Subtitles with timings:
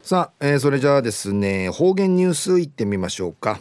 [0.00, 3.60] さあ、えー、それじゃあですね方言ニュースいってみましょうか、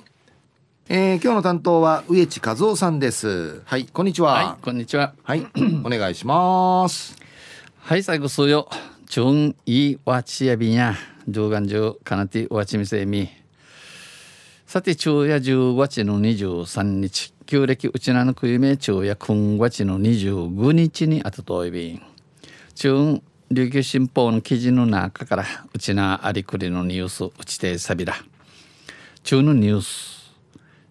[0.87, 3.63] えー、今日の担当は植地和夫さんです。
[3.65, 4.33] はいこんにちは。
[4.33, 5.13] はいこんにちは。
[5.23, 5.45] はい
[5.83, 7.17] お願いします。
[7.79, 8.69] はい最後数よ。
[9.07, 10.93] チュンイワチヤビニャ
[11.27, 13.29] 上眼中かなてワチミセミ
[14.67, 17.33] さて昼夜10月の23日。
[17.47, 22.01] 旧暦うちなのくゆめ昼夜今月の25日にあたといびん。
[22.75, 28.13] 中琉球新報の記事の中からうちなありくりのニュースうちてさびら
[29.23, 30.35] 中のニュース。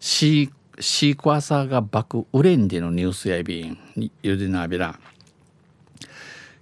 [0.01, 3.79] シーシークワーサーが爆売れんでのニュースやびん
[4.23, 4.99] ゆでなびら。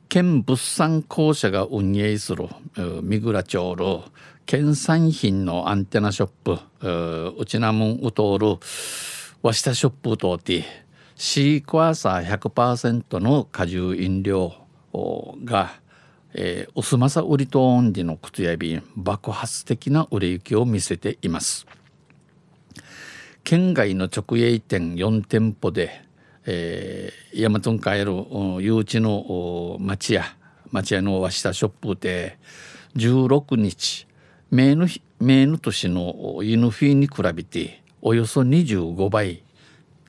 [0.09, 2.49] 県物産公社が運営する
[3.03, 4.05] 三倉町の
[4.47, 8.59] 県産品のアンテナショップうちなもんうとる
[9.43, 10.65] わしたショップとて
[11.15, 14.55] シークワーサー100%の果汁飲料
[15.45, 15.84] が
[16.35, 21.67] えー、おすまさ売りとオンディの靴やび爆発的な売れ行きを見せています。
[23.45, 26.03] 県外の直営店4店舗で、
[26.47, 28.13] えー、大和ンえる
[28.63, 30.25] 誘致の町屋
[30.73, 32.39] 町屋の和下ショップで
[32.97, 34.07] 16日
[34.51, 34.89] 名の
[35.21, 39.45] 名の年の犬フィーに比べておよそ25倍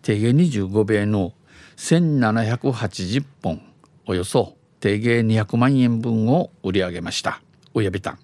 [0.02, 1.34] 定芸25倍の
[1.78, 3.62] 1780本
[4.06, 7.42] およそ定芸200万円分を売り上げました
[7.74, 8.20] 親びたん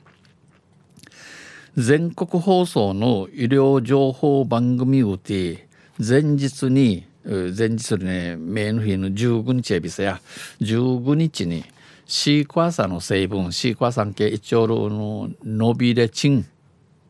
[1.75, 5.67] 全国放送の医療情報番組をて
[5.97, 10.21] 前日に前日ね名の日の15日エビスや
[10.59, 11.65] 15日に
[12.05, 16.45] シークワーサーの成分シークワーサー系一応の伸びれチン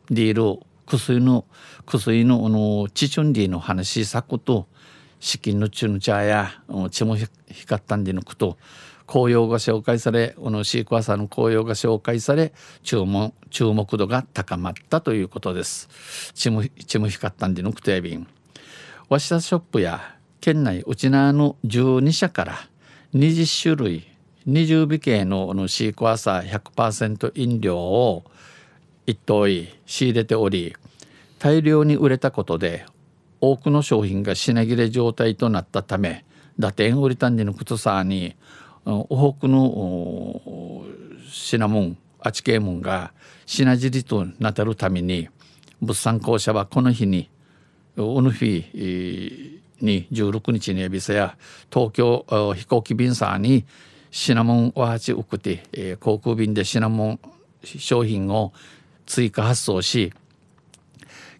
[0.08, 1.44] ディール薬の
[1.84, 4.66] 薬のあのチチュンディの話さこと
[5.22, 6.50] 資金のチュンチャーや
[6.90, 8.58] 血も光ったんでのこと
[9.06, 16.32] 紅葉が紹介されこのシークワーサーの紅葉が紹介され注目注目度が高まったということです。
[16.34, 18.26] チムチム光ったんでのくとやびん。
[19.08, 22.58] わしショップや県内うちなの12社から
[23.14, 24.08] 20種類
[24.48, 28.24] 20尾系ののシークワーサー100%飲料を
[29.06, 30.74] 一等仕入れており
[31.38, 32.86] 大量に売れたことで
[33.42, 36.24] 多くの商品が品切れ状態となったため
[36.60, 38.36] 打点売りたんでの靴さに
[38.84, 40.84] お北の
[41.28, 43.12] 品物あち系門が
[43.44, 45.28] 品尻となたるために
[45.80, 47.28] 物産公社はこの日に
[47.96, 51.36] おぬ日に16日にエビスや
[51.68, 52.24] 東京
[52.56, 53.64] 飛行機便さに
[54.12, 57.18] 品物を八送って、えー、航空便で品物
[57.64, 58.52] 商品を
[59.06, 60.12] 追加発送し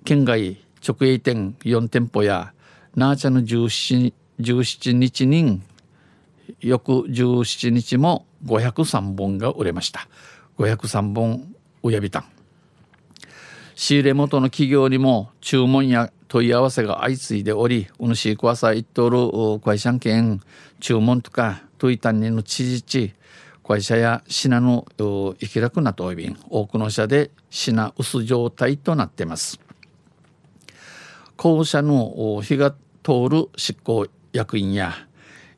[0.04, 2.52] 県外直営店4店舗や
[2.96, 5.62] ナーチャの 17, 17日に
[6.60, 10.08] 翌17日も503本が売れました。
[10.58, 12.20] 503本親びた。
[12.20, 12.24] ん
[13.74, 20.40] 仕入れ元の企業にも注文や問い合わせが相次いでおりうぬしいくわさいっとる会社券
[20.80, 23.14] 注文とか問いたんにの知事地
[23.66, 29.60] 会社や品の行き楽なといびん多くの社で品薄状態となってます。
[31.36, 32.72] 校舎の日が
[33.02, 34.94] 通る執行役員や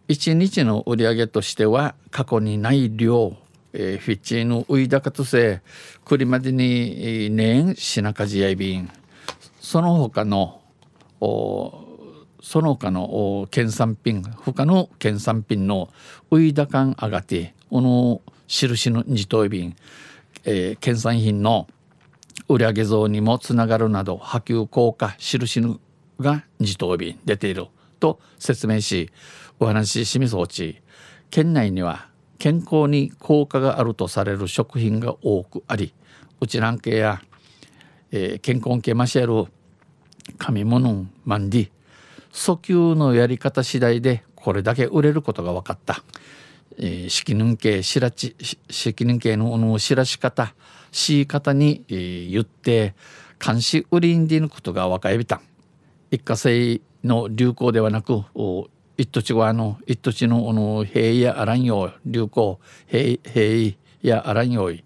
[0.08, 3.36] 1日の売り上げとしては過去にない量、
[3.72, 5.62] えー、フィッチのウイダカとせ
[6.04, 8.90] くりまでに年品数やいびん。
[9.60, 10.60] その他の
[11.20, 15.88] その他の県産品他の県産品の
[16.30, 19.74] ウイダカン上がってこの印の二等便、
[20.44, 21.66] えー、県産品の
[22.48, 25.80] 売上増にもつながるなど波及効果印
[26.20, 27.66] が二等便出ている
[28.00, 29.10] と説明し
[29.58, 30.80] お話ししみそうち。
[31.30, 35.94] 県内には健康に効果があるとされる食品が多くあり
[36.40, 37.22] うちなんけや、
[38.12, 39.50] えー、健康系マシェル
[40.38, 41.70] 紙物マンディ
[42.32, 46.02] 訴求のやり方次第でこれだけ売れることが分かった、
[46.78, 48.36] えー、色ヌ系しらち
[48.68, 50.54] 色ヌ系のの知らし方
[50.90, 52.94] し方に、えー、言って
[53.44, 55.40] 監視売りんでいることが分かりびた。
[56.10, 58.24] 一過性の流行ではなく
[58.96, 64.84] 一土地はあの一土地のあの平やあらんよ流行平平やあらんよい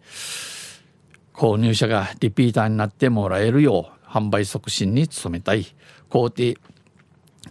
[1.34, 5.66] 購入者がリピーターになってもらえるよう販売促進に努めたい。
[6.08, 6.54] 工程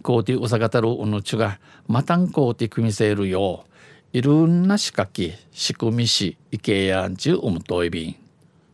[0.02, 3.77] 工程うさがたるおのちがまたん工程組みせるよう
[4.12, 8.16] いろんな仕掛け仕組みしいけやんちゅうおむといびん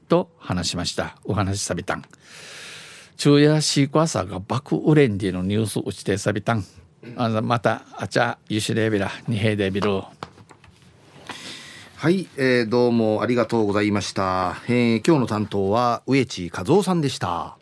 [0.08, 1.16] と話しました。
[1.24, 2.04] お話しさびたん。
[3.16, 6.64] 昼夜シークワーサーが爆売れんでのニュース打ちてさびたん。
[7.16, 10.02] あまたあちゃゆしれびらにへでびる
[11.96, 17.56] はい、えー、どうもありがとうございました、えー、今日の担当は植地和夫さんでした。